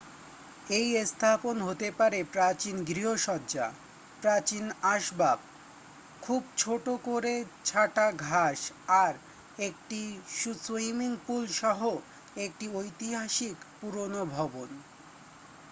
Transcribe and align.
এই 0.69 0.87
স্থাপন 1.05 1.55
হতে 1.67 1.87
পারে 1.99 2.19
প্রাচীন 2.33 2.75
গৃহসজ্জা 2.89 3.67
প্রাচীন 4.21 4.65
আসবাব 4.91 5.39
খুব 6.21 6.41
ছোট 6.57 6.85
করে 7.07 7.33
ছাটা 7.65 8.07
ঘাষ 8.27 8.59
আর 9.03 9.13
একটি 9.59 10.01
সুইমিংপুল 10.63 11.43
সহ 11.59 11.79
একটি 12.37 12.65
ঐতিহাসিক 12.77 13.57
পুরানো 13.77 14.21
ভবন 14.35 14.69